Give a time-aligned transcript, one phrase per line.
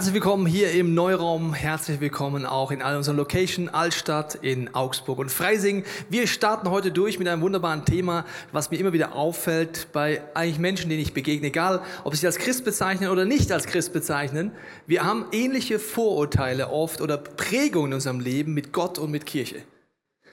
[0.00, 1.52] Herzlich willkommen hier im Neuraum.
[1.52, 5.84] Herzlich willkommen auch in all unseren Location Altstadt in Augsburg und Freising.
[6.08, 10.58] Wir starten heute durch mit einem wunderbaren Thema, was mir immer wieder auffällt bei eigentlich
[10.58, 13.92] Menschen, denen ich begegne, egal ob sie sich als Christ bezeichnen oder nicht als Christ
[13.92, 14.52] bezeichnen.
[14.86, 19.56] Wir haben ähnliche Vorurteile oft oder Prägungen in unserem Leben mit Gott und mit Kirche.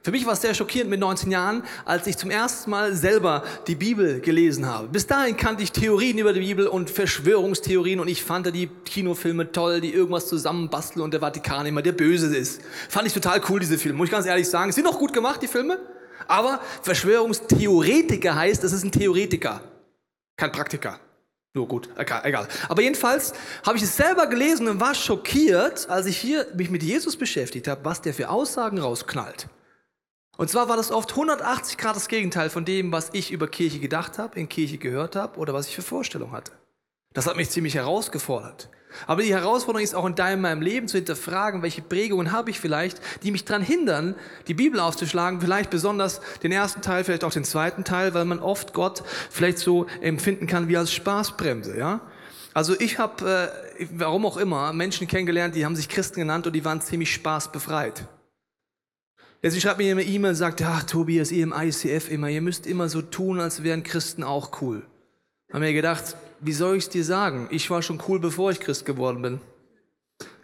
[0.07, 3.43] Für mich war es sehr schockierend mit 19 Jahren, als ich zum ersten Mal selber
[3.67, 4.88] die Bibel gelesen habe.
[4.88, 9.52] Bis dahin kannte ich Theorien über die Bibel und Verschwörungstheorien und ich fand die Kinofilme
[9.52, 12.61] toll, die irgendwas zusammenbasteln und der Vatikan immer der Böse ist.
[12.88, 13.97] Fand ich total cool, diese Filme.
[13.97, 14.71] Muss ich ganz ehrlich sagen.
[14.71, 15.77] Sind auch gut gemacht, die Filme.
[16.30, 19.59] Aber Verschwörungstheoretiker heißt, es ist ein Theoretiker.
[20.38, 21.02] Kein Praktiker.
[21.53, 22.47] Nur gut, egal.
[22.69, 23.33] Aber jedenfalls
[23.66, 27.67] habe ich es selber gelesen und war schockiert, als ich hier mich mit Jesus beschäftigt
[27.67, 29.49] habe, was der für Aussagen rausknallt.
[30.38, 33.80] Und zwar war das oft 180 Grad das Gegenteil von dem, was ich über Kirche
[33.80, 36.52] gedacht habe, in Kirche gehört habe oder was ich für Vorstellungen hatte.
[37.13, 38.69] Das hat mich ziemlich herausgefordert.
[39.05, 42.59] Aber die Herausforderung ist auch in deinem meinem Leben zu hinterfragen, welche Prägungen habe ich
[42.59, 44.15] vielleicht, die mich daran hindern,
[44.47, 48.39] die Bibel aufzuschlagen, vielleicht besonders den ersten Teil, vielleicht auch den zweiten Teil, weil man
[48.39, 52.02] oft Gott vielleicht so empfinden kann wie als Spaßbremse, ja?
[52.53, 56.53] Also ich habe, äh, warum auch immer, Menschen kennengelernt, die haben sich Christen genannt und
[56.53, 58.08] die waren ziemlich spaßbefreit.
[59.43, 62.66] Sie schreibt mir eine E-Mail und sagt, ja, Tobias, ihr im ICF immer, ihr müsst
[62.67, 64.83] immer so tun, als wären Christen auch cool.
[65.53, 67.47] Haben mir gedacht, wie soll ich es dir sagen?
[67.52, 69.39] Ich war schon cool, bevor ich Christ geworden bin.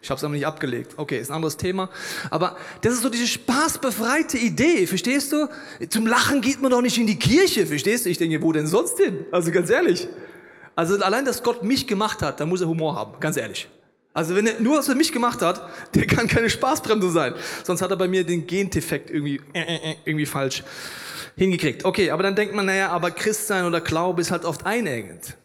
[0.01, 0.93] Ich habe es aber nicht abgelegt.
[0.97, 1.89] Okay, ist ein anderes Thema.
[2.29, 5.49] Aber das ist so diese spaßbefreite Idee, verstehst du?
[5.89, 8.09] Zum Lachen geht man doch nicht in die Kirche, verstehst du?
[8.09, 9.25] Ich denke, wo denn sonst hin?
[9.31, 10.07] Also ganz ehrlich.
[10.75, 13.69] Also allein, dass Gott mich gemacht hat, da muss er Humor haben, ganz ehrlich.
[14.13, 15.61] Also wenn er nur was für mich gemacht hat,
[15.95, 17.33] der kann keine Spaßbremse sein.
[17.63, 20.63] Sonst hat er bei mir den Gendefekt irgendwie, äh, äh, äh, irgendwie falsch
[21.35, 21.83] hingekriegt.
[21.83, 25.35] Okay, aber dann denkt man, naja, aber Christsein oder Glaube ist halt oft einengend.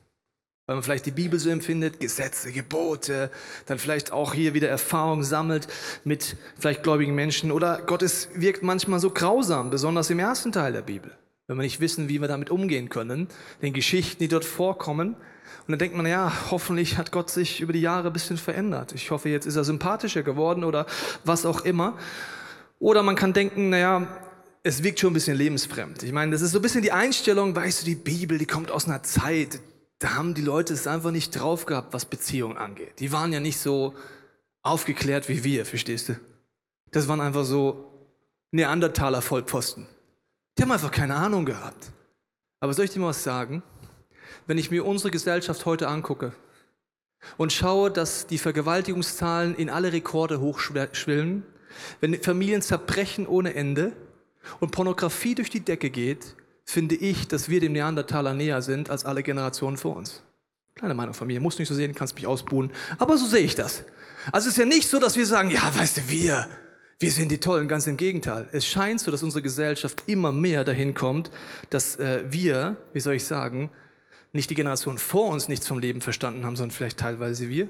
[0.66, 3.30] Weil man vielleicht die Bibel so empfindet, Gesetze, Gebote,
[3.64, 5.66] dann vielleicht auch hier wieder Erfahrung sammelt
[6.04, 7.52] mit vielleicht gläubigen Menschen.
[7.52, 11.16] Oder Gott ist, wirkt manchmal so grausam, besonders im ersten Teil der Bibel.
[11.46, 13.28] Wenn wir nicht wissen, wie wir damit umgehen können,
[13.62, 15.16] den Geschichten, die dort vorkommen,
[15.68, 18.94] und dann denkt man, ja, hoffentlich hat Gott sich über die Jahre ein bisschen verändert.
[18.94, 20.86] Ich hoffe, jetzt ist er sympathischer geworden oder
[21.24, 21.98] was auch immer.
[22.78, 24.08] Oder man kann denken, naja,
[24.62, 26.02] es wirkt schon ein bisschen lebensfremd.
[26.04, 28.70] Ich meine, das ist so ein bisschen die Einstellung, weißt du, die Bibel, die kommt
[28.70, 29.60] aus einer Zeit,
[29.98, 32.98] da haben die Leute es einfach nicht drauf gehabt, was Beziehungen angeht.
[32.98, 33.94] Die waren ja nicht so
[34.62, 36.16] aufgeklärt wie wir, verstehst du?
[36.92, 37.92] Das waren einfach so
[38.52, 39.86] Neandertaler Vollpfosten.
[40.56, 41.92] Die haben einfach keine Ahnung gehabt.
[42.60, 43.62] Aber soll ich dir mal was sagen?
[44.48, 46.32] Wenn ich mir unsere Gesellschaft heute angucke
[47.36, 51.44] und schaue, dass die Vergewaltigungszahlen in alle Rekorde hochschwillen,
[52.00, 53.92] wenn Familien zerbrechen ohne Ende
[54.58, 59.04] und Pornografie durch die Decke geht, finde ich, dass wir dem Neandertaler näher sind als
[59.04, 60.22] alle Generationen vor uns.
[60.74, 63.54] Kleine Meinung von mir, muss nicht so sehen, kannst mich ausbuhen, aber so sehe ich
[63.54, 63.84] das.
[64.32, 66.48] Also es ist ja nicht so, dass wir sagen, ja, weißt du, wir,
[66.98, 68.48] wir sind die Tollen, ganz im Gegenteil.
[68.52, 71.30] Es scheint so, dass unsere Gesellschaft immer mehr dahin kommt,
[71.68, 73.70] dass äh, wir, wie soll ich sagen,
[74.32, 77.68] nicht die Generation vor uns nichts vom Leben verstanden haben, sondern vielleicht teilweise wir?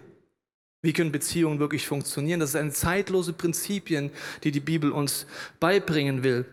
[0.81, 2.39] Wie können Beziehungen wirklich funktionieren?
[2.39, 4.11] Das sind zeitlose Prinzipien,
[4.45, 5.27] die die Bibel uns
[5.59, 6.47] beibringen will.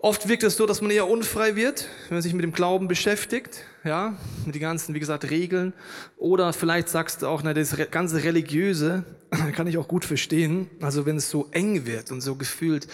[0.00, 2.86] Oft wirkt es so, dass man eher unfrei wird, wenn man sich mit dem Glauben
[2.86, 5.72] beschäftigt, ja, mit den ganzen, wie gesagt, Regeln.
[6.16, 9.04] Oder vielleicht sagst du auch, na, das ganze Religiöse
[9.54, 10.70] kann ich auch gut verstehen.
[10.80, 12.86] Also wenn es so eng wird und so gefühlt,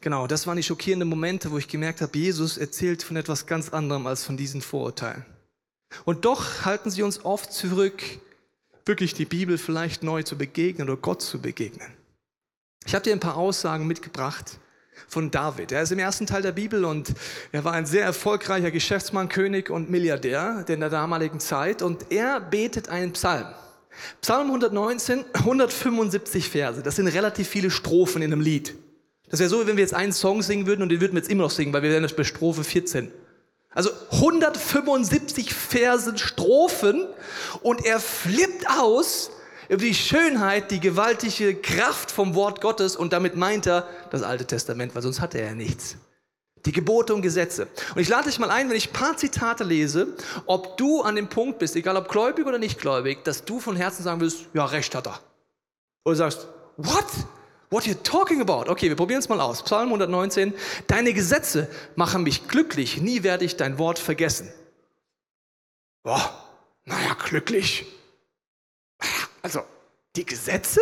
[0.00, 3.68] genau, das waren die schockierenden Momente, wo ich gemerkt habe, Jesus erzählt von etwas ganz
[3.68, 5.26] anderem als von diesen Vorurteilen.
[6.04, 8.02] Und doch halten sie uns oft zurück,
[8.84, 11.88] wirklich die Bibel vielleicht neu zu begegnen oder Gott zu begegnen.
[12.84, 14.58] Ich habe dir ein paar Aussagen mitgebracht
[15.06, 15.72] von David.
[15.72, 17.14] Er ist im ersten Teil der Bibel und
[17.52, 22.40] er war ein sehr erfolgreicher Geschäftsmann, König und Milliardär in der damaligen Zeit und er
[22.40, 23.46] betet einen Psalm.
[24.20, 26.82] Psalm 119, 175 Verse.
[26.82, 28.74] Das sind relativ viele Strophen in einem Lied.
[29.28, 31.30] Das wäre so, wenn wir jetzt einen Song singen würden und den würden wir jetzt
[31.30, 33.10] immer noch singen, weil wir wären jetzt bei Strophe 14.
[33.74, 37.06] Also 175 Versen Strophen
[37.62, 39.30] und er flippt aus
[39.68, 44.44] über die Schönheit, die gewaltige Kraft vom Wort Gottes und damit meint er das Alte
[44.44, 45.96] Testament, weil sonst hatte er ja nichts.
[46.66, 47.66] Die Gebote und Gesetze.
[47.94, 50.08] Und ich lade dich mal ein, wenn ich ein paar Zitate lese,
[50.46, 53.74] ob du an dem Punkt bist, egal ob gläubig oder nicht gläubig, dass du von
[53.74, 55.18] Herzen sagen willst, ja, recht hat er.
[56.04, 56.46] Oder sagst,
[56.76, 57.06] what?
[57.72, 58.70] What you talking about?
[58.70, 59.62] Okay, wir probieren es mal aus.
[59.62, 60.52] Psalm 119.
[60.88, 63.00] Deine Gesetze machen mich glücklich.
[63.00, 64.52] Nie werde ich dein Wort vergessen.
[66.02, 66.30] Boah,
[66.84, 67.86] naja, glücklich.
[69.40, 69.62] Also,
[70.16, 70.80] die Gesetze?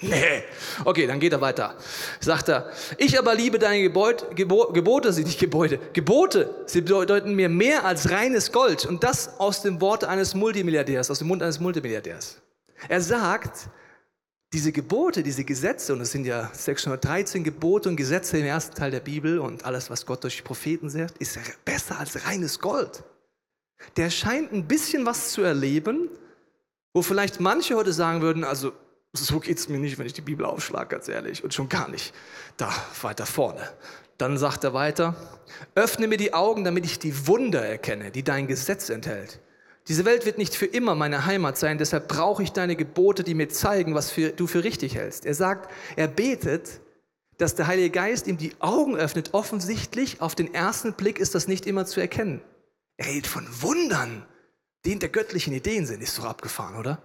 [0.00, 0.42] Nee.
[0.84, 1.74] Okay, dann geht er weiter.
[2.20, 7.34] Sagt er, ich aber liebe deine Gebäude, Gebo Gebote, sind nicht Gebäude, Gebote, sie bedeuten
[7.34, 8.84] mir mehr als reines Gold.
[8.84, 12.42] Und das aus dem Wort eines Multimilliardärs, aus dem Mund eines Multimilliardärs.
[12.88, 13.70] Er sagt,
[14.54, 18.92] diese Gebote, diese Gesetze, und es sind ja 613 Gebote und Gesetze im ersten Teil
[18.92, 23.02] der Bibel und alles, was Gott durch die Propheten sagt, ist besser als reines Gold.
[23.96, 26.08] Der scheint ein bisschen was zu erleben,
[26.94, 28.72] wo vielleicht manche heute sagen würden, also
[29.12, 31.88] so geht es mir nicht, wenn ich die Bibel aufschlage, ganz ehrlich, und schon gar
[31.88, 32.14] nicht
[32.56, 32.72] da
[33.02, 33.68] weiter vorne.
[34.18, 35.16] Dann sagt er weiter,
[35.74, 39.40] öffne mir die Augen, damit ich die Wunder erkenne, die dein Gesetz enthält.
[39.88, 43.34] Diese Welt wird nicht für immer meine Heimat sein, deshalb brauche ich deine Gebote, die
[43.34, 45.26] mir zeigen, was für, du für richtig hältst.
[45.26, 46.80] Er sagt, er betet,
[47.36, 49.34] dass der Heilige Geist ihm die Augen öffnet.
[49.34, 52.40] Offensichtlich, auf den ersten Blick ist das nicht immer zu erkennen.
[52.96, 54.24] Er redet von Wundern,
[54.84, 56.02] die in der göttlichen Ideen sind.
[56.02, 57.02] Ist doch abgefahren, oder?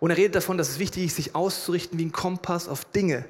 [0.00, 3.24] Und er redet davon, dass es wichtig ist, sich auszurichten wie ein Kompass auf Dinge,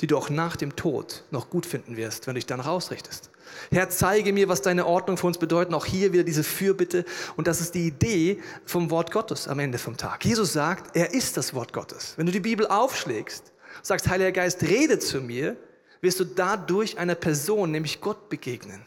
[0.00, 3.30] die du auch nach dem Tod noch gut finden wirst, wenn du dich dann rausrichtest.
[3.70, 5.74] Herr, zeige mir, was deine Ordnung für uns bedeutet.
[5.74, 7.04] Auch hier wieder diese Fürbitte.
[7.36, 10.24] Und das ist die Idee vom Wort Gottes am Ende vom Tag.
[10.24, 12.14] Jesus sagt, er ist das Wort Gottes.
[12.16, 13.52] Wenn du die Bibel aufschlägst,
[13.82, 15.56] sagst, Heiliger Geist, rede zu mir,
[16.00, 18.82] wirst du dadurch einer Person, nämlich Gott, begegnen.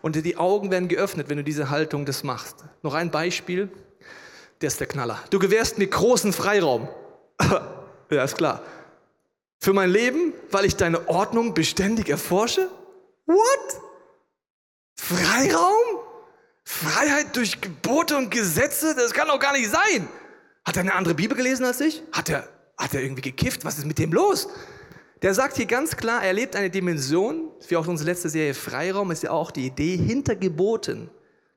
[0.00, 2.64] Und die Augen werden geöffnet, wenn du diese Haltung das machst.
[2.82, 3.68] Noch ein Beispiel,
[4.60, 5.18] der ist der Knaller.
[5.30, 6.88] Du gewährst mir großen Freiraum.
[8.10, 8.62] ja, ist klar.
[9.60, 12.68] Für mein Leben, weil ich deine Ordnung beständig erforsche?
[13.28, 13.80] What?
[14.96, 16.00] Freiraum?
[16.64, 18.94] Freiheit durch Gebote und Gesetze?
[18.94, 20.08] Das kann doch gar nicht sein.
[20.64, 22.02] Hat er eine andere Bibel gelesen als ich?
[22.10, 23.64] Hat er, hat er irgendwie gekifft?
[23.64, 24.48] Was ist mit dem los?
[25.22, 29.10] Der sagt hier ganz klar, er lebt eine Dimension, wie auch unsere letzte Serie Freiraum
[29.10, 31.10] ist ja auch die Idee, hinter Geboten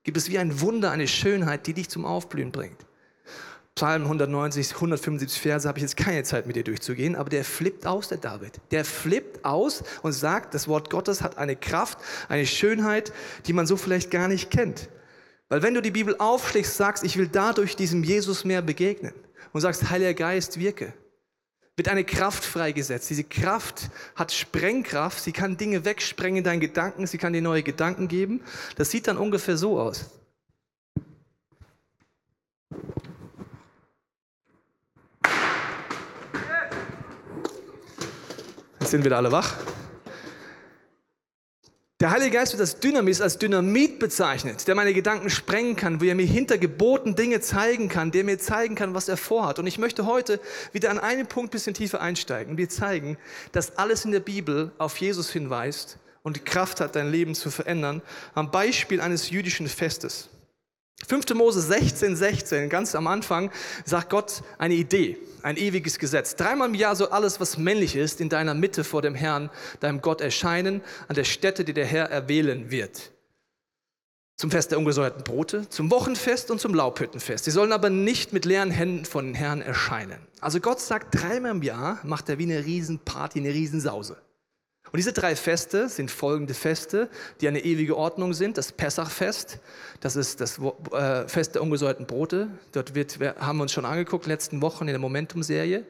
[0.04, 2.86] gibt es wie ein Wunder, eine Schönheit, die dich zum Aufblühen bringt.
[3.82, 7.88] Psalm 190, 175 Verse habe ich jetzt keine Zeit mit dir durchzugehen, aber der flippt
[7.88, 8.62] aus, der David.
[8.70, 11.98] Der flippt aus und sagt, das Wort Gottes hat eine Kraft,
[12.30, 13.12] eine Schönheit,
[13.48, 14.88] die man so vielleicht gar nicht kennt.
[15.50, 19.16] Weil wenn du die Bibel aufschlägst, sagst, ich will dadurch diesem Jesus mehr begegnen
[19.52, 20.94] und sagst, Heiliger Geist, wirke,
[21.76, 23.10] wird eine Kraft freigesetzt.
[23.10, 27.64] Diese Kraft hat Sprengkraft, sie kann Dinge wegsprengen in deinen Gedanken, sie kann dir neue
[27.64, 28.42] Gedanken geben.
[28.76, 30.21] Das sieht dann ungefähr so aus.
[38.92, 39.56] Sind wieder alle wach.
[42.02, 46.06] Der Heilige Geist wird als Dynamis, als Dynamit bezeichnet, der meine Gedanken sprengen kann, wo
[46.06, 49.60] er mir hinter Geboten Dinge zeigen kann, der mir zeigen kann, was er vorhat.
[49.60, 50.40] Und ich möchte heute
[50.74, 53.18] wieder an einen Punkt ein bisschen tiefer einsteigen dir zeigen,
[53.52, 57.52] dass alles in der Bibel auf Jesus hinweist und die Kraft hat, dein Leben zu
[57.52, 58.02] verändern,
[58.34, 60.28] am Beispiel eines jüdischen Festes.
[61.08, 61.34] 5.
[61.34, 63.52] Mose 16, 16, ganz am Anfang,
[63.86, 66.36] sagt Gott eine Idee, ein ewiges Gesetz.
[66.36, 69.50] Dreimal im Jahr soll alles, was männlich ist, in deiner Mitte vor dem Herrn,
[69.80, 73.12] deinem Gott erscheinen, an der Stätte, die der Herr erwählen wird.
[74.38, 77.46] Zum Fest der ungesäuerten Brote, zum Wochenfest und zum Laubhüttenfest.
[77.46, 80.20] Sie sollen aber nicht mit leeren Händen von den Herrn erscheinen.
[80.40, 84.18] Also Gott sagt, dreimal im Jahr macht er wie eine Riesenparty, eine Riesensause.
[84.92, 87.10] Und diese drei Feste sind folgende Feste,
[87.40, 88.58] die eine ewige Ordnung sind.
[88.58, 89.60] Das Pessachfest,
[90.02, 90.60] das ist das
[90.92, 92.50] äh, Fest der ungesäuerten Brote.
[92.74, 95.86] Dort wird, haben wir uns schon angeguckt, letzten Wochen in der Momentum-Serie.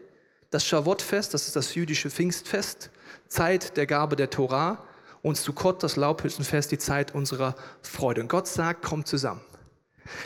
[0.52, 2.92] Das Shavuot-Fest, das ist das jüdische Pfingstfest,
[3.28, 4.84] Zeit der Gabe der Torah.
[5.24, 8.22] Und Sukkot, das Laubhüttenfest, die Zeit unserer Freude.
[8.22, 9.42] Und Gott sagt, kommt zusammen.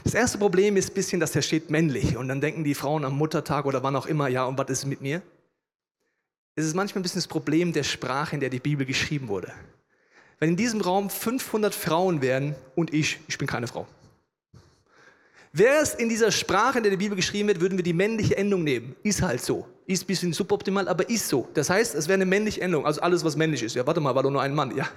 [0.03, 2.17] Das erste Problem ist ein bisschen, dass er steht männlich.
[2.17, 4.85] Und dann denken die Frauen am Muttertag oder wann auch immer, ja, und was ist
[4.85, 5.21] mit mir?
[6.55, 9.51] Es ist manchmal ein bisschen das Problem der Sprache, in der die Bibel geschrieben wurde.
[10.39, 13.87] Wenn in diesem Raum 500 Frauen wären und ich, ich bin keine Frau.
[15.51, 18.35] Wäre es in dieser Sprache, in der die Bibel geschrieben wird, würden wir die männliche
[18.37, 18.95] Endung nehmen.
[19.03, 19.67] Ist halt so.
[19.85, 21.47] Ist ein bisschen suboptimal, aber ist so.
[21.53, 23.75] Das heißt, es wäre eine männliche Endung, also alles, was männlich ist.
[23.75, 24.75] Ja, warte mal, war doch nur ein Mann.
[24.75, 24.89] Ja,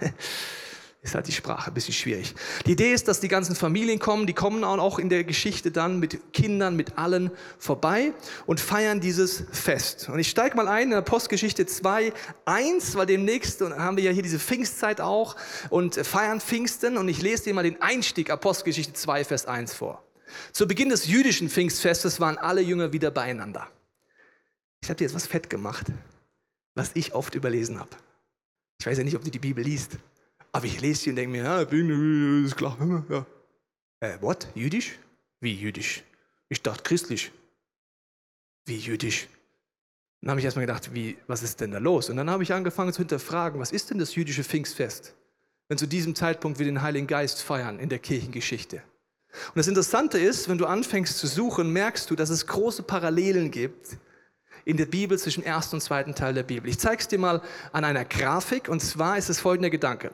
[1.01, 2.35] ist halt die Sprache ein bisschen schwierig.
[2.67, 6.01] Die Idee ist, dass die ganzen Familien kommen, die kommen auch in der Geschichte dann
[6.01, 8.13] mit Kindern, mit allen vorbei
[8.47, 10.09] und feiern dieses Fest.
[10.09, 12.13] Und ich steige mal ein in der Postgeschichte 2,
[12.47, 15.37] 1, weil demnächst haben wir ja hier diese Pfingstzeit auch
[15.71, 20.05] und feiern Pfingsten und ich lese dir mal den Einstieg Apostelgeschichte 2, Vers 1 vor.
[20.53, 23.69] Zu Beginn des jüdischen Pfingstfestes waren alle Jünger wieder beieinander.
[24.83, 25.87] Ich habe dir jetzt was fett gemacht,
[26.75, 27.91] was ich oft überlesen habe.
[28.81, 29.93] Ich weiß ja nicht, ob du die Bibel liest.
[30.53, 32.77] Aber ich lese sie und denke mir, ja, bin, ist klar.
[33.09, 33.27] Ja.
[34.01, 34.49] Äh, what?
[34.55, 34.99] Jüdisch?
[35.41, 36.03] Wie jüdisch?
[36.49, 37.33] Ich dachte christlich.
[38.65, 39.29] Wie jüdisch?
[40.21, 42.11] Dann habe ich erstmal gedacht, wie, was ist denn da los?
[42.11, 45.15] Und dann habe ich angefangen zu hinterfragen, was ist denn das jüdische Pfingstfest,
[45.69, 48.83] wenn zu diesem Zeitpunkt wir den Heiligen Geist feiern in der Kirchengeschichte?
[49.49, 53.51] Und das Interessante ist, wenn du anfängst zu suchen, merkst du, dass es große Parallelen
[53.51, 53.99] gibt
[54.69, 56.69] in der Bibel zwischen ersten und zweiten Teil der Bibel.
[56.69, 57.41] Ich zeige es dir mal
[57.73, 60.11] an einer Grafik und zwar ist es folgender Gedanke.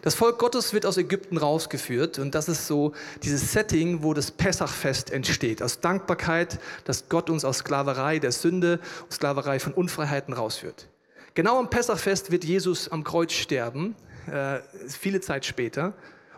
[0.00, 4.30] Das Volk Gottes wird aus Ägypten rausgeführt und das ist so dieses Setting, wo das
[4.30, 5.62] Pessachfest entsteht.
[5.62, 10.88] Aus Dankbarkeit, dass Gott uns aus Sklaverei der Sünde, Sklaverei von Unfreiheiten rausführt.
[11.34, 13.94] Genau am Pessachfest wird Jesus am Kreuz sterben,
[14.26, 15.92] äh, viele Zeit später.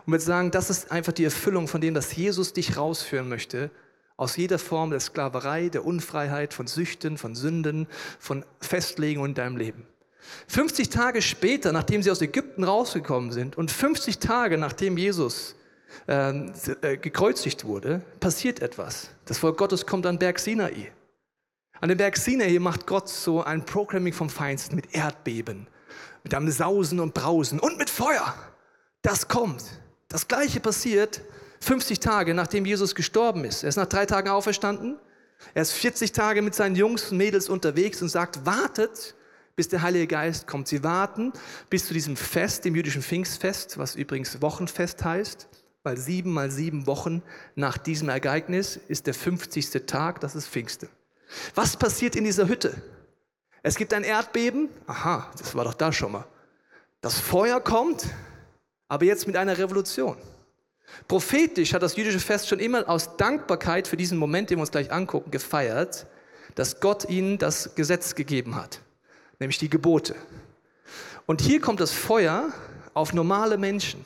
[0.05, 3.71] Und wird sagen, das ist einfach die Erfüllung von dem, dass Jesus dich rausführen möchte
[4.21, 7.87] aus jeder Form der Sklaverei, der Unfreiheit, von Süchten, von Sünden,
[8.19, 9.87] von Festlegungen in deinem Leben.
[10.47, 15.55] 50 Tage später, nachdem sie aus Ägypten rausgekommen sind und 50 Tage nachdem Jesus
[16.07, 19.09] ähm, äh, gekreuzigt wurde, passiert etwas.
[19.25, 20.91] Das Volk Gottes kommt an Berg Sinai.
[21.79, 25.65] An dem Berg Sinai macht Gott so ein Programming vom Feinsten mit Erdbeben,
[26.23, 28.35] mit einem Sausen und Brausen und mit Feuer.
[29.01, 29.63] Das kommt.
[30.09, 31.21] Das gleiche passiert
[31.61, 33.63] 50 Tage nachdem Jesus gestorben ist.
[33.63, 34.99] Er ist nach drei Tagen auferstanden.
[35.53, 39.15] Er ist 40 Tage mit seinen Jungs und Mädels unterwegs und sagt, wartet,
[39.55, 40.67] bis der Heilige Geist kommt.
[40.67, 41.33] Sie warten
[41.69, 45.47] bis zu diesem Fest, dem jüdischen Pfingstfest, was übrigens Wochenfest heißt,
[45.83, 47.21] weil sieben mal sieben Wochen
[47.55, 49.85] nach diesem Ereignis ist der 50.
[49.85, 50.89] Tag, das ist Pfingste.
[51.55, 52.81] Was passiert in dieser Hütte?
[53.63, 54.69] Es gibt ein Erdbeben.
[54.87, 56.25] Aha, das war doch da schon mal.
[57.01, 58.07] Das Feuer kommt,
[58.87, 60.17] aber jetzt mit einer Revolution.
[61.07, 64.71] Prophetisch hat das jüdische Fest schon immer aus Dankbarkeit für diesen Moment, den wir uns
[64.71, 66.07] gleich angucken, gefeiert,
[66.55, 68.81] dass Gott ihnen das Gesetz gegeben hat,
[69.39, 70.15] nämlich die Gebote.
[71.25, 72.51] Und hier kommt das Feuer
[72.93, 74.05] auf normale Menschen.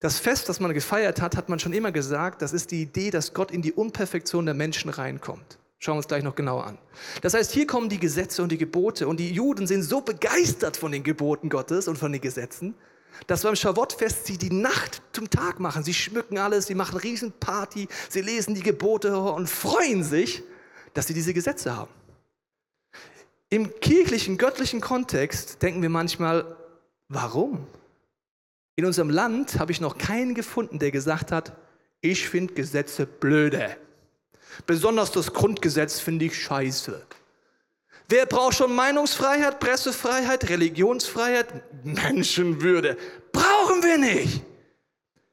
[0.00, 3.10] Das Fest, das man gefeiert hat, hat man schon immer gesagt, das ist die Idee,
[3.10, 5.58] dass Gott in die Unperfektion der Menschen reinkommt.
[5.78, 6.78] Schauen wir uns gleich noch genauer an.
[7.22, 10.76] Das heißt, hier kommen die Gesetze und die Gebote und die Juden sind so begeistert
[10.76, 12.74] von den Geboten Gottes und von den Gesetzen,
[13.26, 15.84] dass beim Schavottfest sie die Nacht zum Tag machen.
[15.84, 20.42] Sie schmücken alles, sie machen Riesenparty, sie lesen die Gebote und freuen sich,
[20.92, 21.90] dass sie diese Gesetze haben.
[23.50, 26.56] Im kirchlichen, göttlichen Kontext denken wir manchmal,
[27.08, 27.66] warum?
[28.76, 31.52] In unserem Land habe ich noch keinen gefunden, der gesagt hat,
[32.00, 33.76] ich finde Gesetze blöde.
[34.66, 37.06] Besonders das Grundgesetz finde ich scheiße.
[38.08, 41.46] Wer braucht schon Meinungsfreiheit, Pressefreiheit, Religionsfreiheit,
[41.84, 42.98] Menschenwürde?
[43.32, 44.42] Brauchen wir nicht.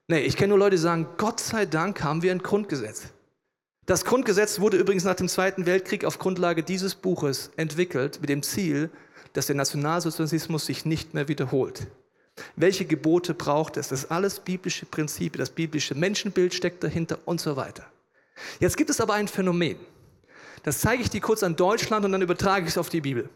[0.08, 3.04] Nee, ich kenne nur Leute, die sagen, Gott sei Dank haben wir ein Grundgesetz.
[3.86, 8.44] Das Grundgesetz wurde übrigens nach dem Zweiten Weltkrieg auf Grundlage dieses Buches entwickelt mit dem
[8.44, 8.90] Ziel,
[9.34, 11.88] dass der Nationalsozialismus sich nicht mehr wiederholt.
[12.56, 13.90] Welche Gebote braucht es?
[13.90, 17.86] Das ist alles biblische Prinzipien, das biblische Menschenbild steckt dahinter und so weiter.
[18.60, 19.78] Jetzt gibt es aber ein Phänomen.
[20.64, 23.30] Das zeige ich dir kurz an Deutschland und dann übertrage ich es auf die Bibel.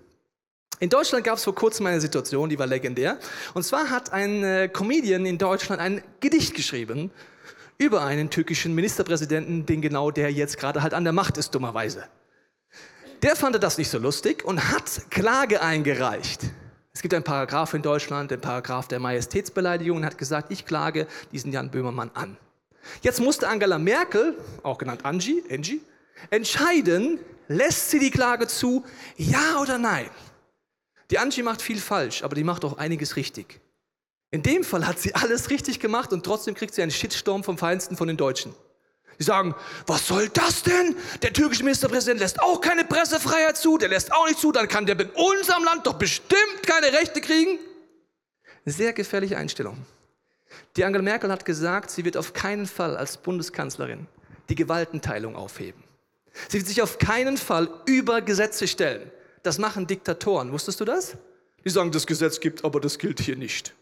[0.79, 3.17] In Deutschland gab es vor kurzem eine Situation, die war legendär.
[3.53, 7.11] Und zwar hat ein äh, Comedian in Deutschland ein Gedicht geschrieben
[7.77, 12.05] über einen türkischen Ministerpräsidenten, den genau der jetzt gerade halt an der Macht ist, dummerweise.
[13.21, 16.41] Der fand das nicht so lustig und hat Klage eingereicht.
[16.93, 21.07] Es gibt einen Paragraph in Deutschland, den Paragraph der Majestätsbeleidigung, und hat gesagt, ich klage
[21.31, 22.37] diesen Jan Böhmermann an.
[23.01, 25.81] Jetzt musste Angela Merkel, auch genannt Angie, Angie,
[26.29, 28.83] entscheiden, lässt sie die Klage zu,
[29.17, 30.09] ja oder nein.
[31.11, 33.61] Die Angie macht viel falsch, aber die macht auch einiges richtig.
[34.31, 37.57] In dem Fall hat sie alles richtig gemacht und trotzdem kriegt sie einen Shitstorm vom
[37.57, 38.53] Feinsten von den Deutschen.
[39.19, 39.55] Die sagen,
[39.87, 40.95] was soll das denn?
[41.21, 44.85] Der türkische Ministerpräsident lässt auch keine Pressefreiheit zu, der lässt auch nicht zu, dann kann
[44.85, 47.59] der in unserem Land doch bestimmt keine Rechte kriegen.
[48.65, 49.77] Sehr gefährliche Einstellung.
[50.75, 54.07] Die Angela Merkel hat gesagt, sie wird auf keinen Fall als Bundeskanzlerin
[54.49, 55.84] die Gewaltenteilung aufheben.
[56.49, 59.11] Sie wird sich auf keinen Fall über Gesetze stellen.
[59.43, 60.51] Das machen Diktatoren.
[60.51, 61.17] Wusstest du das?
[61.63, 63.73] Die sagen, das Gesetz gibt, aber das gilt hier nicht.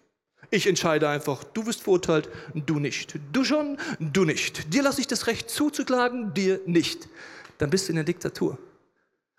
[0.52, 3.16] Ich entscheide einfach, du wirst verurteilt, du nicht.
[3.32, 4.72] Du schon, du nicht.
[4.72, 7.10] Dir lasse ich das Recht zuzuklagen, dir nicht.
[7.58, 8.60] Dann bist du in der Diktatur.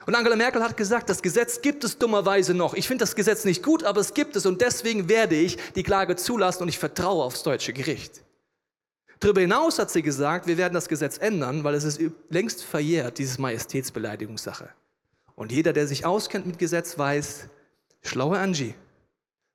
[0.06, 2.74] Und Angela Merkel hat gesagt, das Gesetz gibt es dummerweise noch.
[2.74, 5.84] Ich finde das Gesetz nicht gut, aber es gibt es und deswegen werde ich die
[5.84, 8.23] Klage zulassen und ich vertraue aufs deutsche Gericht.
[9.20, 13.18] Darüber hinaus hat sie gesagt, wir werden das Gesetz ändern, weil es ist längst verjährt,
[13.18, 14.68] diese Majestätsbeleidigungssache.
[15.34, 17.48] Und jeder, der sich auskennt mit Gesetz, weiß,
[18.02, 18.74] schlaue Angie.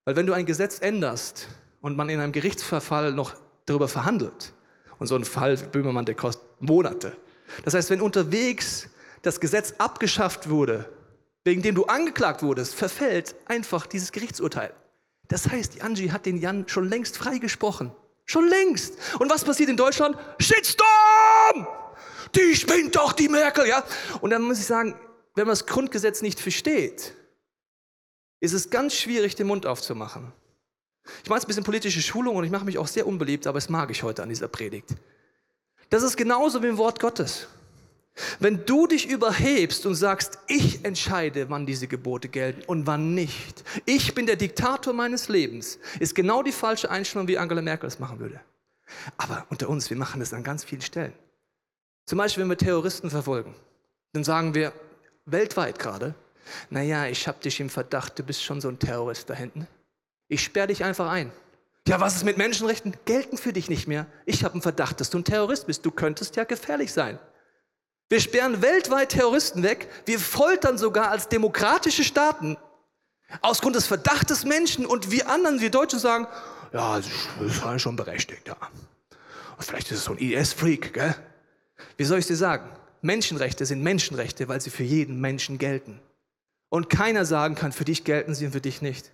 [0.05, 1.47] Weil wenn du ein Gesetz änderst
[1.81, 3.35] und man in einem Gerichtsverfall noch
[3.65, 4.53] darüber verhandelt,
[4.99, 7.15] und so ein Fall Böhmermann, der kostet Monate.
[7.63, 8.89] Das heißt, wenn unterwegs
[9.21, 10.89] das Gesetz abgeschafft wurde,
[11.43, 14.73] wegen dem du angeklagt wurdest, verfällt einfach dieses Gerichtsurteil.
[15.29, 17.91] Das heißt, die Angie hat den Jan schon längst freigesprochen.
[18.29, 18.93] Schon längst.
[19.17, 20.15] Und was passiert in Deutschland?
[20.39, 21.67] Shitstorm!
[22.35, 23.83] Die spinnt doch, die Merkel, ja?
[24.21, 24.93] Und dann muss ich sagen,
[25.33, 27.15] wenn man das Grundgesetz nicht versteht,
[28.39, 30.31] ist es ganz schwierig, den Mund aufzumachen.
[31.23, 33.57] Ich mache jetzt ein bisschen politische Schulung und ich mache mich auch sehr unbeliebt, aber
[33.57, 34.89] es mag ich heute an dieser Predigt.
[35.89, 37.47] Das ist genauso wie im Wort Gottes.
[38.39, 43.63] Wenn du dich überhebst und sagst, ich entscheide, wann diese Gebote gelten und wann nicht,
[43.85, 47.99] ich bin der Diktator meines Lebens, ist genau die falsche Einstellung, wie Angela Merkel es
[47.99, 48.39] machen würde.
[49.17, 51.13] Aber unter uns, wir machen das an ganz vielen Stellen.
[52.05, 53.55] Zum Beispiel, wenn wir Terroristen verfolgen,
[54.13, 54.73] dann sagen wir
[55.25, 56.15] weltweit gerade,
[56.69, 59.67] naja, ich habe dich im Verdacht, du bist schon so ein Terrorist da hinten.
[60.27, 61.31] Ich sperre dich einfach ein.
[61.87, 62.95] Ja, was ist mit Menschenrechten?
[63.05, 64.05] Gelten für dich nicht mehr.
[64.25, 65.85] Ich habe einen Verdacht, dass du ein Terrorist bist.
[65.85, 67.19] Du könntest ja gefährlich sein.
[68.09, 69.87] Wir sperren weltweit Terroristen weg.
[70.05, 72.57] Wir foltern sogar als demokratische Staaten
[73.41, 76.27] aus Grund des Verdachtes Menschen und wir anderen, wir Deutschen sagen,
[76.73, 77.07] ja, das
[77.39, 78.57] ist schon berechtigt, ja.
[79.59, 81.15] Vielleicht ist es so ein IS-Freak, gell?
[81.97, 82.69] Wie soll ich dir sagen?
[83.01, 85.99] Menschenrechte sind Menschenrechte, weil sie für jeden Menschen gelten.
[86.69, 89.11] Und keiner sagen kann, für dich gelten sie und für dich nicht.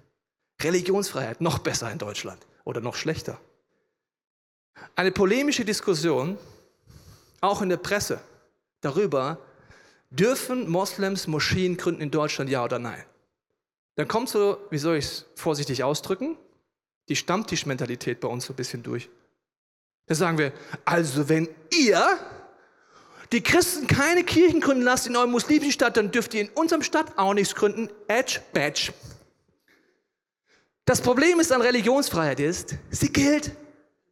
[0.62, 3.40] Religionsfreiheit, noch besser in Deutschland oder noch schlechter.
[4.96, 6.38] Eine polemische Diskussion,
[7.42, 8.20] auch in der Presse,
[8.86, 9.40] darüber,
[10.10, 13.04] dürfen Moslems Moscheen gründen in Deutschland, ja oder nein?
[13.96, 16.38] Dann kommt so, wie soll ich es vorsichtig ausdrücken,
[17.10, 19.10] die Stammtischmentalität bei uns so ein bisschen durch.
[20.08, 20.52] Da sagen wir,
[20.84, 22.20] also wenn ihr
[23.32, 26.84] die Christen keine Kirchen gründen lasst in eurem muslimischen Stadt, dann dürft ihr in unserem
[26.84, 27.90] Stadt auch nichts gründen.
[28.08, 28.94] Edge, badge.
[30.86, 33.52] Das Problem ist an Religionsfreiheit ist, sie gilt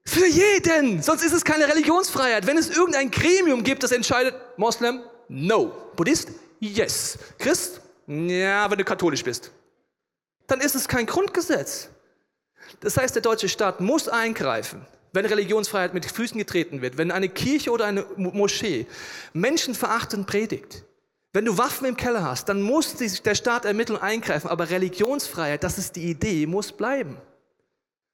[0.05, 1.01] für jeden.
[1.01, 2.45] Sonst ist es keine Religionsfreiheit.
[2.45, 5.73] Wenn es irgendein Gremium gibt, das entscheidet, Moslem, no.
[5.95, 6.29] Buddhist,
[6.59, 7.17] yes.
[7.39, 9.51] Christ, ja, wenn du katholisch bist.
[10.47, 11.89] Dann ist es kein Grundgesetz.
[12.81, 17.29] Das heißt, der deutsche Staat muss eingreifen, wenn Religionsfreiheit mit Füßen getreten wird, wenn eine
[17.29, 18.87] Kirche oder eine Moschee
[19.33, 20.83] menschenverachtend predigt.
[21.31, 24.49] Wenn du Waffen im Keller hast, dann muss der Staat ermitteln eingreifen.
[24.49, 27.17] Aber Religionsfreiheit, das ist die Idee, muss bleiben.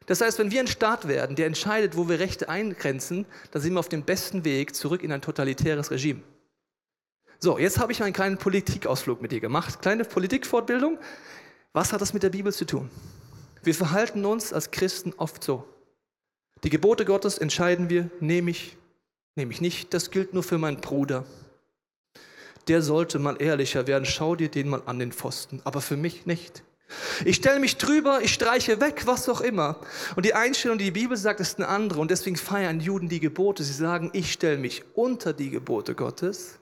[0.10, 3.74] Das heißt, wenn wir ein Staat werden, der entscheidet, wo wir Rechte eingrenzen, dann sind
[3.74, 6.24] wir auf dem besten Weg zurück in ein totalitäres Regime.
[7.38, 9.84] So, jetzt habe ich einen kleinen Politikausflug mit dir gemacht.
[9.84, 10.98] Kleine Politikfortbildung.
[11.74, 12.90] Was hat das mit der Bibel zu tun?
[13.62, 15.64] Wir verhalten uns als Christen oft so.
[16.64, 18.78] Die Gebote Gottes entscheiden wir, nehme ich,
[19.36, 19.94] nehme ich nicht.
[19.94, 21.24] Das gilt nur für meinen Bruder
[22.70, 24.06] der sollte mal ehrlicher werden.
[24.06, 26.64] Schau dir den mal an den Pfosten, aber für mich nicht.
[27.26, 29.80] Ich stelle mich drüber, ich streiche weg, was auch immer.
[30.16, 32.00] Und die Einstellung, die die Bibel sagt, ist eine andere.
[32.00, 33.64] Und deswegen feiern Juden die Gebote.
[33.64, 36.60] Sie sagen, ich stelle mich unter die Gebote Gottes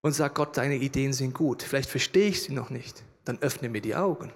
[0.00, 1.62] und sage, Gott, deine Ideen sind gut.
[1.62, 3.02] Vielleicht verstehe ich sie noch nicht.
[3.24, 4.32] Dann öffne mir die Augen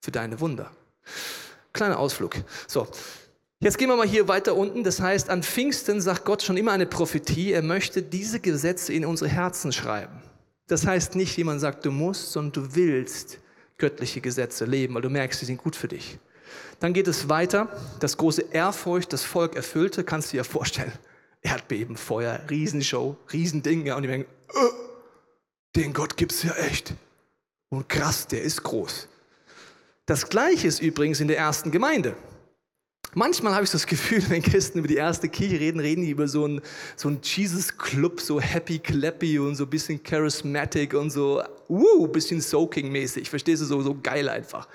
[0.00, 0.70] für deine Wunder.
[1.72, 2.36] Kleiner Ausflug.
[2.66, 2.86] So,
[3.62, 4.84] Jetzt gehen wir mal hier weiter unten.
[4.84, 7.52] Das heißt, an Pfingsten sagt Gott schon immer eine Prophetie.
[7.52, 10.22] Er möchte diese Gesetze in unsere Herzen schreiben.
[10.66, 13.38] Das heißt nicht, wie man sagt, du musst, sondern du willst
[13.80, 16.18] göttliche Gesetze leben, weil du merkst, sie sind gut für dich.
[16.78, 17.68] Dann geht es weiter.
[17.98, 20.92] Das große Ehrfurcht, das Volk erfüllte, kannst du dir vorstellen.
[21.42, 23.86] Erdbeben, Feuer, Riesenshow, Riesending.
[23.86, 24.70] Ja, und die denken, oh,
[25.74, 26.94] den Gott gibt es ja echt.
[27.68, 29.08] Und krass, der ist groß.
[30.06, 32.16] Das Gleiche ist übrigens in der ersten Gemeinde.
[33.14, 36.28] Manchmal habe ich das Gefühl, wenn Christen über die erste Kirche reden, reden die über
[36.28, 36.60] so einen,
[36.96, 42.40] so einen Jesus-Club, so happy, clappy und so ein bisschen charismatic und so, uh, bisschen
[42.40, 43.28] soaking-mäßig.
[43.28, 44.68] Verstehst du, so, so geil einfach.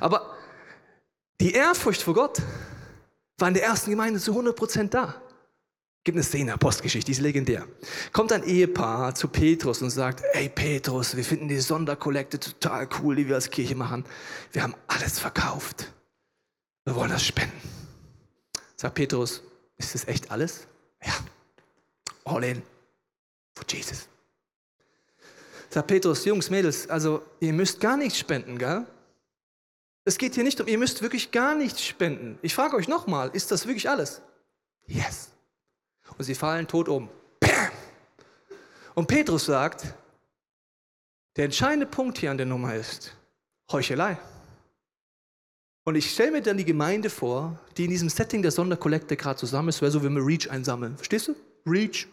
[0.00, 0.36] Aber
[1.40, 2.40] die Ehrfurcht vor Gott
[3.38, 5.20] war in der ersten Gemeinde zu 100% da.
[6.04, 7.64] Gibt eine Szene, Postgeschichte, die ist legendär.
[8.12, 13.16] Kommt ein Ehepaar zu Petrus und sagt, ey Petrus, wir finden die Sonderkollekte total cool,
[13.16, 14.04] die wir als Kirche machen.
[14.50, 15.92] Wir haben alles verkauft.
[16.84, 17.81] Wir wollen das spenden.
[18.82, 19.40] Sagt Petrus,
[19.76, 20.66] ist das echt alles?
[21.04, 21.12] Ja.
[22.24, 22.60] All in.
[23.54, 24.08] For Jesus.
[25.70, 28.84] Sagt Petrus, Jungs, Mädels, also ihr müsst gar nichts spenden, gell?
[30.04, 32.40] Es geht hier nicht um, ihr müsst wirklich gar nichts spenden.
[32.42, 34.20] Ich frage euch nochmal, ist das wirklich alles?
[34.88, 35.30] Yes.
[36.18, 37.08] Und sie fallen tot um.
[37.38, 37.70] Bam!
[38.96, 39.94] Und Petrus sagt,
[41.36, 43.16] der entscheidende Punkt hier an der Nummer ist
[43.70, 44.18] Heuchelei.
[45.84, 49.38] Und ich stelle mir dann die Gemeinde vor, die in diesem Setting der Sonderkollekte gerade
[49.38, 50.96] zusammen ist, wäre so, wenn wir Reach einsammeln.
[50.96, 51.34] Verstehst du?
[51.66, 52.06] Reach.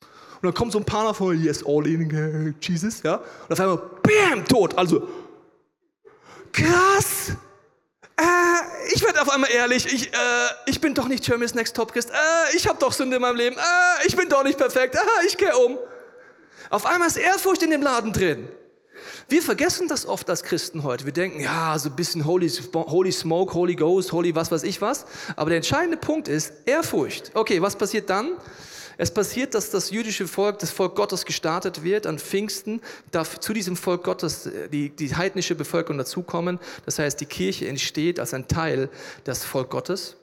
[0.00, 3.16] Und dann kommt so ein Partner von, yes, all in, Jesus, ja.
[3.48, 4.76] Und auf einmal, bam, tot.
[4.76, 5.08] Also,
[6.52, 7.32] krass.
[8.16, 10.16] Äh, ich werde auf einmal ehrlich, ich, äh,
[10.66, 12.10] ich bin doch nicht Germany's Next Top Christ.
[12.10, 13.56] Äh, ich habe doch Sünde in meinem Leben.
[13.56, 14.96] Äh, ich bin doch nicht perfekt.
[14.96, 15.78] Äh, ich gehe um.
[16.68, 18.48] Auf einmal ist Ehrfurcht in dem Laden drin.
[19.28, 21.06] Wir vergessen das oft als Christen heute.
[21.06, 24.80] Wir denken, ja, so ein bisschen Holy, Holy Smoke, Holy Ghost, Holy was weiß ich
[24.80, 25.06] was.
[25.36, 27.30] Aber der entscheidende Punkt ist Ehrfurcht.
[27.34, 28.32] Okay, was passiert dann?
[28.96, 33.52] Es passiert, dass das jüdische Volk, das Volk Gottes gestartet wird an Pfingsten, darf zu
[33.52, 36.60] diesem Volk Gottes äh, die, die heidnische Bevölkerung dazukommen.
[36.84, 38.88] Das heißt, die Kirche entsteht als ein Teil
[39.26, 40.16] des Volk Gottes.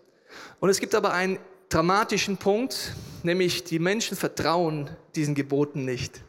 [0.59, 6.21] Und es gibt aber einen dramatischen Punkt, nämlich die Menschen vertrauen diesen Geboten nicht.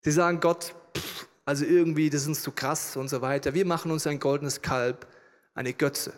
[0.00, 3.54] Sie sagen Gott, pff, also irgendwie, das ist uns zu krass und so weiter.
[3.54, 5.06] Wir machen uns ein goldenes Kalb,
[5.54, 6.12] eine Götze.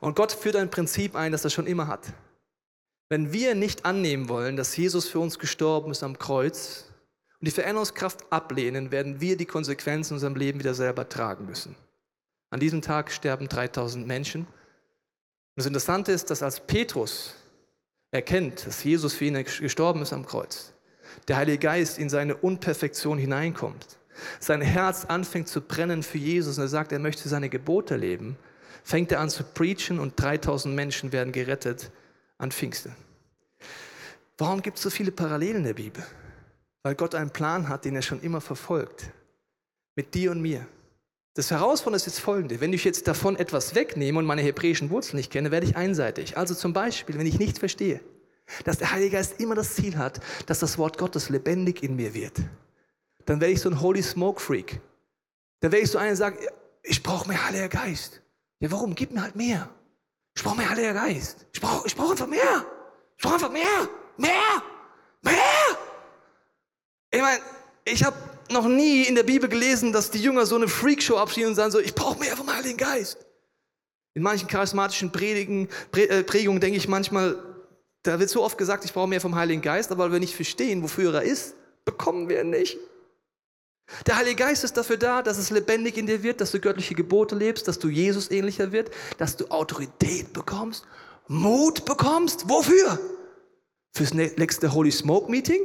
[0.00, 2.12] Und Gott führt ein Prinzip ein, das er schon immer hat.
[3.08, 6.84] Wenn wir nicht annehmen wollen, dass Jesus für uns gestorben ist am Kreuz
[7.40, 11.74] und die Veränderungskraft ablehnen, werden wir die Konsequenzen in unserem Leben wieder selber tragen müssen.
[12.50, 14.42] An diesem Tag sterben 3000 Menschen.
[14.42, 14.48] Und
[15.56, 17.34] das Interessante ist, dass als Petrus
[18.10, 20.72] erkennt, dass Jesus für ihn gestorben ist am Kreuz,
[21.26, 23.97] der Heilige Geist in seine Unperfektion hineinkommt,
[24.40, 28.36] sein Herz anfängt zu brennen für Jesus und er sagt, er möchte seine Gebote leben,
[28.84, 31.90] fängt er an zu preachen und 3000 Menschen werden gerettet
[32.38, 32.94] an Pfingsten.
[34.38, 36.04] Warum gibt es so viele Parallelen in der Bibel?
[36.82, 39.10] Weil Gott einen Plan hat, den er schon immer verfolgt.
[39.96, 40.66] Mit dir und mir.
[41.34, 42.60] Das Herausfordernde ist jetzt folgende.
[42.60, 46.36] Wenn ich jetzt davon etwas wegnehme und meine hebräischen Wurzeln nicht kenne, werde ich einseitig.
[46.36, 48.00] Also zum Beispiel, wenn ich nicht verstehe,
[48.64, 52.14] dass der Heilige Geist immer das Ziel hat, dass das Wort Gottes lebendig in mir
[52.14, 52.40] wird,
[53.28, 54.80] dann werde ich so ein Holy Smoke Freak.
[55.60, 56.38] Dann werde ich so einer, der sagt,
[56.82, 58.22] ich brauche mehr Heiliger Geist.
[58.58, 58.94] Ja, warum?
[58.94, 59.68] Gib mir halt mehr.
[60.34, 61.44] Ich brauche mehr Heiliger Geist.
[61.52, 62.64] Ich brauche ich brauch einfach mehr.
[63.18, 63.88] Ich brauche einfach mehr.
[64.16, 64.62] Mehr.
[65.20, 65.34] Mehr.
[67.10, 67.40] Ich meine,
[67.84, 68.16] ich habe
[68.50, 71.70] noch nie in der Bibel gelesen, dass die Jünger so eine Freakshow abschieben und sagen
[71.70, 73.26] so, ich brauche mehr vom Heiligen Geist.
[74.14, 77.36] In manchen charismatischen Predigen, äh, Prägungen denke ich manchmal,
[78.04, 80.34] da wird so oft gesagt, ich brauche mehr vom Heiligen Geist, aber weil wir nicht
[80.34, 82.78] verstehen, wofür er ist, bekommen wir ihn nicht.
[84.06, 86.94] Der Heilige Geist ist dafür da, dass es lebendig in dir wird, dass du göttliche
[86.94, 90.84] Gebote lebst, dass du Jesus ähnlicher wird, dass du Autorität bekommst,
[91.26, 92.48] Mut bekommst.
[92.48, 92.98] Wofür?
[93.92, 95.60] Fürs nächste Holy Smoke Meeting?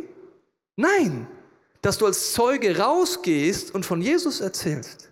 [0.75, 1.27] Nein,
[1.81, 5.09] dass du als Zeuge rausgehst und von Jesus erzählst.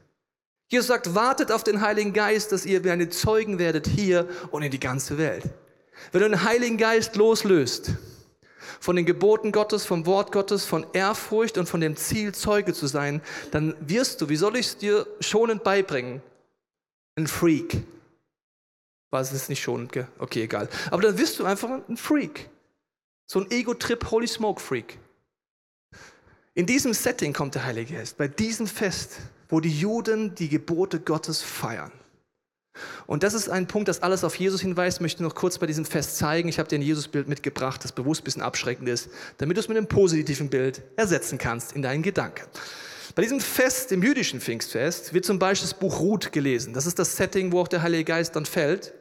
[0.69, 4.71] Jesus sagt, wartet auf den Heiligen Geist, dass ihr meine Zeugen werdet hier und in
[4.71, 5.43] die ganze Welt.
[6.13, 7.91] Wenn du den Heiligen Geist loslöst,
[8.82, 12.88] von den Geboten Gottes, vom Wort Gottes, von Ehrfurcht und von dem Ziel, Zeuge zu
[12.88, 16.22] sein, dann wirst du, wie soll ich es dir schonend beibringen?
[17.15, 17.84] Ein Freak.
[19.12, 20.08] War es nicht schonend, gell?
[20.17, 20.67] Okay, egal.
[20.89, 22.50] Aber dann wirst du einfach ein Freak.
[23.28, 24.98] So ein Ego-Trip, Holy Smoke Freak.
[26.56, 29.17] In diesem Setting kommt der Heilige Geist, bei diesem Fest,
[29.48, 31.91] wo die Juden die Gebote Gottes feiern.
[33.06, 34.98] Und das ist ein Punkt, das alles auf Jesus hinweist.
[34.98, 36.48] Ich möchte noch kurz bei diesem Fest zeigen.
[36.48, 39.68] Ich habe dir ein Jesusbild mitgebracht, das bewusst ein bisschen abschreckend ist, damit du es
[39.68, 42.44] mit einem positiven Bild ersetzen kannst in deinen Gedanken.
[43.16, 46.74] Bei diesem Fest, dem jüdischen Pfingstfest, wird zum Beispiel das Buch Ruth gelesen.
[46.74, 48.94] Das ist das Setting, wo auch der Heilige Geist dann fällt.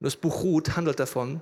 [0.00, 1.40] Und das Buch Ruth handelt davon,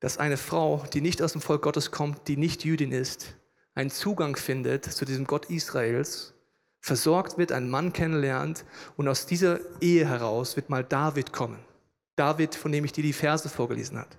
[0.00, 3.34] dass eine Frau, die nicht aus dem Volk Gottes kommt, die nicht Jüdin ist,
[3.74, 6.34] einen Zugang findet zu diesem Gott Israels
[6.80, 8.64] versorgt wird, einen Mann kennenlernt
[8.96, 11.58] und aus dieser Ehe heraus wird mal David kommen.
[12.16, 14.10] David, von dem ich dir die Verse vorgelesen habe.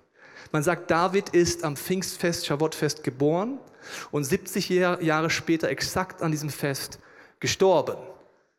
[0.50, 3.58] Man sagt, David ist am Pfingstfest, Schabbatfest geboren
[4.10, 6.98] und 70 Jahre später exakt an diesem Fest
[7.40, 7.96] gestorben.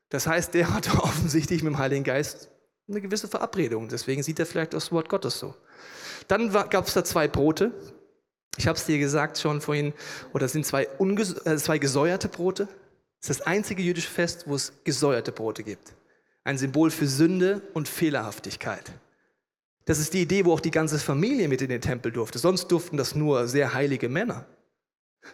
[0.09, 2.49] Das heißt, der hatte offensichtlich mit dem Heiligen Geist
[2.87, 3.89] eine gewisse Verabredung.
[3.89, 5.55] Deswegen sieht er vielleicht das Wort Gottes so.
[6.27, 7.71] Dann gab es da zwei Brote.
[8.57, 9.93] Ich habe es dir gesagt schon vorhin,
[10.33, 12.67] oder sind zwei, äh, zwei gesäuerte Brote.
[13.23, 15.93] Es ist das einzige jüdische Fest, wo es gesäuerte Brote gibt.
[16.43, 18.91] Ein Symbol für Sünde und Fehlerhaftigkeit.
[19.85, 22.37] Das ist die Idee, wo auch die ganze Familie mit in den Tempel durfte.
[22.37, 24.45] Sonst durften das nur sehr heilige Männer.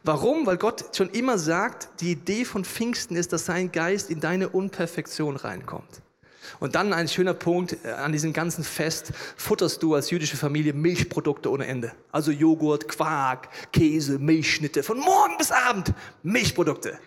[0.03, 0.45] Warum?
[0.45, 4.49] Weil Gott schon immer sagt, die Idee von Pfingsten ist, dass sein Geist in deine
[4.49, 6.03] Unperfektion reinkommt.
[6.59, 10.73] Und dann ein schöner Punkt, äh, an diesem ganzen Fest futterst du als jüdische Familie
[10.73, 11.91] Milchprodukte ohne Ende.
[12.11, 16.99] Also Joghurt, Quark, Käse, Milchschnitte, von morgen bis Abend Milchprodukte.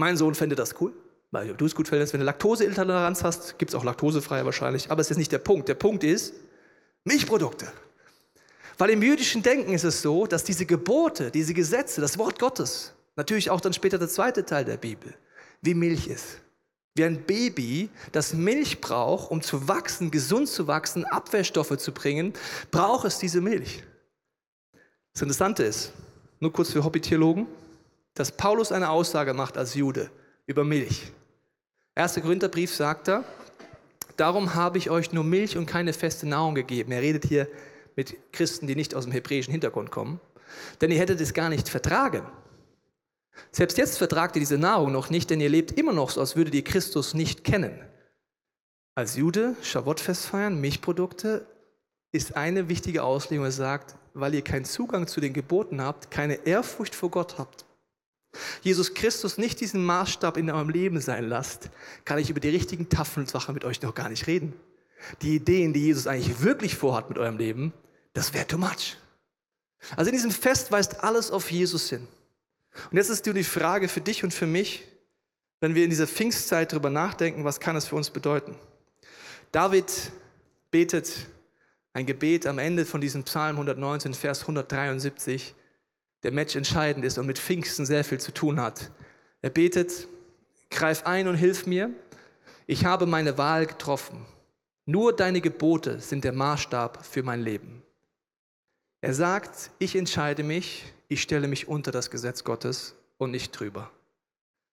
[0.00, 0.94] Mein Sohn fände das cool,
[1.30, 2.14] weil du es gut fändest.
[2.14, 4.90] Wenn du Laktoseintoleranz hast, gibt es auch laktosefrei wahrscheinlich.
[4.90, 5.68] Aber es ist nicht der Punkt.
[5.68, 6.32] Der Punkt ist
[7.04, 7.70] Milchprodukte.
[8.78, 12.94] Weil im jüdischen Denken ist es so, dass diese Gebote, diese Gesetze, das Wort Gottes,
[13.14, 15.12] natürlich auch dann später der zweite Teil der Bibel,
[15.60, 16.38] wie Milch ist.
[16.94, 22.32] Wie ein Baby, das Milch braucht, um zu wachsen, gesund zu wachsen, Abwehrstoffe zu bringen,
[22.70, 23.82] braucht es diese Milch.
[25.12, 25.92] Das Interessante ist,
[26.38, 27.46] nur kurz für Hobbytheologen,
[28.14, 30.10] dass Paulus eine Aussage macht als Jude
[30.46, 31.12] über Milch.
[31.94, 32.14] 1.
[32.14, 33.24] Korintherbrief sagt er,
[34.16, 36.92] darum habe ich euch nur Milch und keine feste Nahrung gegeben.
[36.92, 37.48] Er redet hier
[37.96, 40.20] mit Christen, die nicht aus dem hebräischen Hintergrund kommen,
[40.80, 42.26] denn ihr hättet es gar nicht vertragen.
[43.52, 46.36] Selbst jetzt vertragt ihr diese Nahrung noch nicht, denn ihr lebt immer noch so, als
[46.36, 47.78] würdet ihr Christus nicht kennen.
[48.94, 51.46] Als Jude, Schavottfest feiern, Milchprodukte,
[52.12, 56.46] ist eine wichtige Auslegung, er sagt, weil ihr keinen Zugang zu den Geboten habt, keine
[56.46, 57.64] Ehrfurcht vor Gott habt,
[58.62, 61.70] Jesus Christus nicht diesen Maßstab in eurem Leben sein lasst,
[62.04, 64.54] kann ich über die richtigen Tafelsachen mit euch noch gar nicht reden.
[65.22, 67.72] Die Ideen, die Jesus eigentlich wirklich vorhat mit eurem Leben,
[68.12, 68.96] das wäre too much.
[69.96, 72.06] Also in diesem Fest weist alles auf Jesus hin.
[72.90, 74.84] Und jetzt ist die Frage für dich und für mich,
[75.60, 78.54] wenn wir in dieser Pfingstzeit darüber nachdenken, was kann es für uns bedeuten?
[79.52, 80.12] David
[80.70, 81.26] betet
[81.92, 85.54] ein Gebet am Ende von diesem Psalm 119, Vers 173,
[86.22, 88.90] der Match entscheidend ist und mit Pfingsten sehr viel zu tun hat.
[89.42, 90.08] Er betet,
[90.70, 91.90] greif ein und hilf mir.
[92.66, 94.26] Ich habe meine Wahl getroffen.
[94.86, 97.82] Nur deine Gebote sind der Maßstab für mein Leben.
[99.02, 103.90] Er sagt, ich entscheide mich, ich stelle mich unter das Gesetz Gottes und nicht drüber.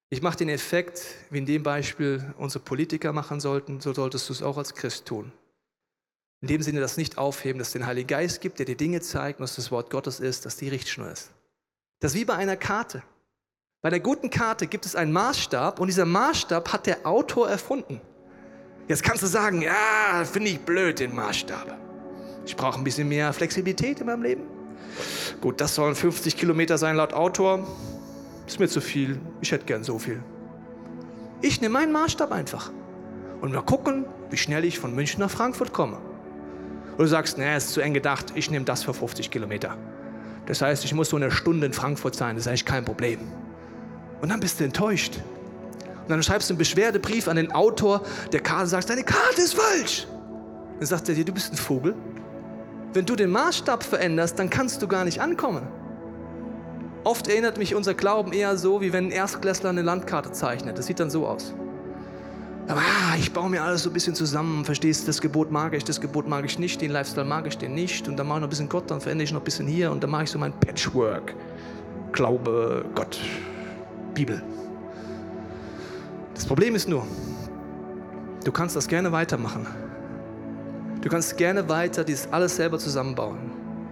[0.09, 4.33] Ich mache den Effekt, wie in dem Beispiel unsere Politiker machen sollten, so solltest du
[4.33, 5.31] es auch als Christ tun.
[6.41, 9.01] In dem Sinne das nicht aufheben, dass es den Heiligen Geist gibt, der dir Dinge
[9.01, 11.31] zeigt und dass das Wort Gottes ist, dass die Richtschnur ist.
[11.99, 13.01] Das ist wie bei einer Karte.
[13.81, 18.01] Bei der guten Karte gibt es einen Maßstab und dieser Maßstab hat der Autor erfunden.
[18.87, 21.75] Jetzt kannst du sagen, ja, finde ich blöd den Maßstab.
[22.45, 24.43] Ich brauche ein bisschen mehr Flexibilität in meinem Leben.
[25.41, 27.67] Gut, das sollen 50 Kilometer sein laut Autor.
[28.45, 29.19] Ist mir zu viel.
[29.41, 30.23] Ich hätte gern so viel.
[31.41, 32.71] Ich nehme meinen Maßstab einfach.
[33.41, 35.97] Und mal gucken, wie schnell ich von München nach Frankfurt komme.
[36.91, 39.77] Und du sagst, nee, ist zu eng gedacht, ich nehme das für 50 Kilometer.
[40.47, 43.19] Das heißt, ich muss so eine Stunde in Frankfurt sein, das ist eigentlich kein Problem.
[44.21, 45.19] Und dann bist du enttäuscht.
[46.03, 49.41] Und dann schreibst du einen Beschwerdebrief an den Autor der Karte und sagst, deine Karte
[49.41, 50.07] ist falsch.
[50.79, 51.95] Dann sagt er dir, du bist ein Vogel.
[52.93, 55.67] Wenn du den Maßstab veränderst, dann kannst du gar nicht ankommen.
[57.03, 60.77] Oft erinnert mich unser Glauben eher so, wie wenn ein Erstklässler eine Landkarte zeichnet.
[60.77, 61.53] Das sieht dann so aus.
[62.67, 65.73] Aber ah, ich baue mir alles so ein bisschen zusammen, verstehst du, das Gebot mag
[65.73, 68.39] ich, das Gebot mag ich nicht, den Lifestyle mag ich den nicht und dann mache
[68.39, 70.23] ich noch ein bisschen Gott, dann verändere ich noch ein bisschen hier und dann mache
[70.23, 71.33] ich so mein Patchwork.
[72.11, 73.19] Glaube, Gott,
[74.13, 74.43] Bibel.
[76.33, 77.07] Das Problem ist nur,
[78.43, 79.65] du kannst das gerne weitermachen.
[81.01, 83.37] Du kannst gerne weiter dieses alles selber zusammenbauen.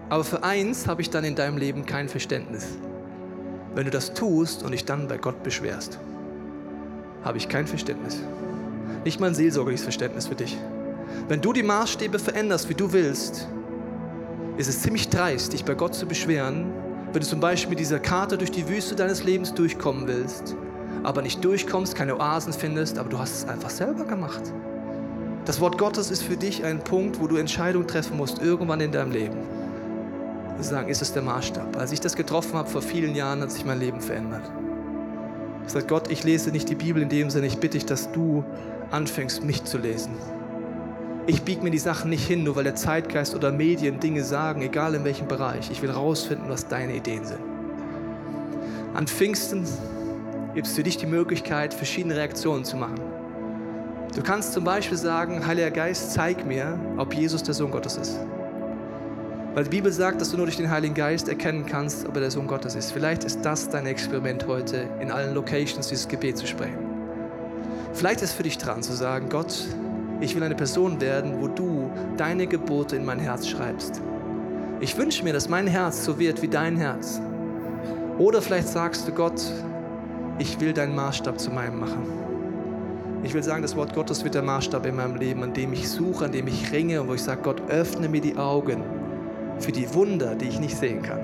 [0.09, 2.67] Aber für eins habe ich dann in deinem Leben kein Verständnis.
[3.73, 5.97] Wenn du das tust und dich dann bei Gott beschwerst,
[7.23, 8.21] habe ich kein Verständnis.
[9.03, 10.57] Nicht mal ein seelsorgerliches Verständnis für dich.
[11.27, 13.47] Wenn du die Maßstäbe veränderst, wie du willst,
[14.57, 16.71] ist es ziemlich dreist, dich bei Gott zu beschweren,
[17.11, 20.55] wenn du zum Beispiel mit dieser Karte durch die Wüste deines Lebens durchkommen willst,
[21.03, 24.41] aber nicht durchkommst, keine Oasen findest, aber du hast es einfach selber gemacht.
[25.45, 28.91] Das Wort Gottes ist für dich ein Punkt, wo du Entscheidungen treffen musst, irgendwann in
[28.91, 29.37] deinem Leben.
[30.55, 31.77] Wir sagen, ist es der Maßstab.
[31.77, 34.49] Als ich das getroffen habe vor vielen Jahren, hat sich mein Leben verändert.
[35.65, 38.11] Ich sage, Gott, ich lese nicht die Bibel in dem Sinne, ich bitte dich, dass
[38.11, 38.43] du
[38.95, 40.13] anfängst, mich zu lesen.
[41.27, 44.61] Ich biege mir die Sachen nicht hin, nur weil der Zeitgeist oder Medien Dinge sagen,
[44.61, 45.69] egal in welchem Bereich.
[45.71, 47.39] Ich will rausfinden, was deine Ideen sind.
[48.93, 49.65] An Pfingsten
[50.53, 52.99] gibt es für dich die Möglichkeit, verschiedene Reaktionen zu machen.
[54.15, 58.17] Du kannst zum Beispiel sagen, Heiliger Geist, zeig mir, ob Jesus der Sohn Gottes ist.
[59.53, 62.21] Weil die Bibel sagt, dass du nur durch den Heiligen Geist erkennen kannst, ob er
[62.21, 62.91] der Sohn Gottes ist.
[62.91, 66.84] Vielleicht ist das dein Experiment heute, in allen Locations dieses Gebet zu sprechen.
[67.95, 69.55] Vielleicht ist es für dich dran zu sagen, Gott,
[70.19, 74.01] ich will eine Person werden, wo du deine Gebote in mein Herz schreibst.
[74.81, 77.21] Ich wünsche mir, dass mein Herz so wird wie dein Herz.
[78.17, 79.41] Oder vielleicht sagst du, Gott,
[80.39, 82.05] ich will deinen Maßstab zu meinem machen.
[83.23, 85.87] Ich will sagen, das Wort Gottes wird der Maßstab in meinem Leben, an dem ich
[85.87, 88.83] suche, an dem ich ringe und wo ich sage, Gott, öffne mir die Augen
[89.59, 91.21] für die Wunder, die ich nicht sehen kann.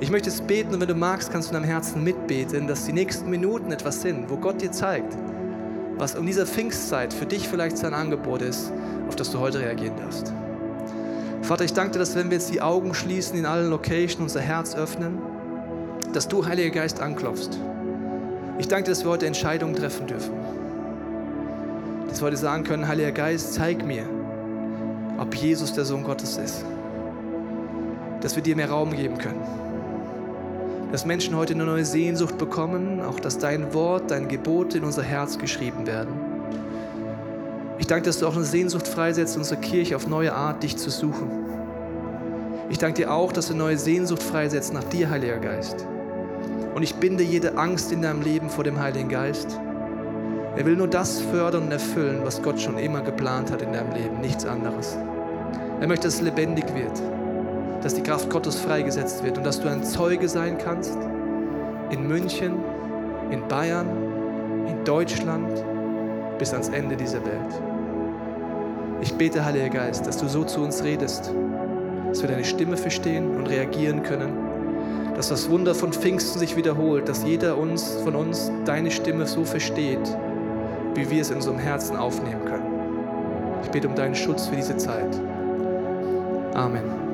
[0.00, 2.84] Ich möchte es beten und wenn du magst, kannst du in deinem Herzen mitbeten, dass
[2.84, 5.16] die nächsten Minuten etwas sind, wo Gott dir zeigt,
[5.98, 8.72] was um dieser Pfingstzeit für dich vielleicht sein Angebot ist,
[9.08, 10.32] auf das du heute reagieren darfst.
[11.42, 14.40] Vater, ich danke dir, dass wenn wir jetzt die Augen schließen, in allen Locations unser
[14.40, 15.18] Herz öffnen,
[16.12, 17.58] dass du, Heiliger Geist, anklopfst.
[18.58, 20.32] Ich danke dir, dass wir heute Entscheidungen treffen dürfen.
[22.08, 24.04] Dass wir heute sagen können, Heiliger Geist, zeig mir,
[25.18, 26.64] ob Jesus der Sohn Gottes ist.
[28.20, 29.67] Dass wir dir mehr Raum geben können
[30.90, 35.02] dass Menschen heute eine neue Sehnsucht bekommen, auch dass dein Wort, dein Gebot in unser
[35.02, 36.14] Herz geschrieben werden.
[37.78, 40.90] Ich danke, dass du auch eine Sehnsucht freisetzt, unsere Kirche auf neue Art, dich zu
[40.90, 41.30] suchen.
[42.70, 45.86] Ich danke dir auch, dass du eine neue Sehnsucht freisetzt nach dir, Heiliger Geist.
[46.74, 49.58] Und ich binde jede Angst in deinem Leben vor dem Heiligen Geist.
[50.56, 53.92] Er will nur das fördern und erfüllen, was Gott schon immer geplant hat in deinem
[53.92, 54.96] Leben, nichts anderes.
[55.80, 57.00] Er möchte, dass es lebendig wird
[57.82, 60.98] dass die Kraft Gottes freigesetzt wird und dass du ein Zeuge sein kannst
[61.90, 62.54] in München,
[63.30, 63.88] in Bayern,
[64.66, 65.64] in Deutschland
[66.38, 67.62] bis ans Ende dieser Welt.
[69.00, 71.32] Ich bete, Heiliger Geist, dass du so zu uns redest,
[72.08, 74.32] dass wir deine Stimme verstehen und reagieren können,
[75.14, 79.44] dass das Wunder von Pfingsten sich wiederholt, dass jeder uns, von uns deine Stimme so
[79.44, 80.16] versteht,
[80.94, 82.66] wie wir es in unserem Herzen aufnehmen können.
[83.62, 85.20] Ich bete um deinen Schutz für diese Zeit.
[86.54, 87.07] Amen.